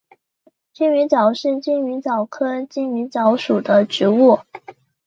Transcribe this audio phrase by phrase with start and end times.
[0.73, 4.39] 金鱼藻是金鱼藻科金鱼藻属的植物。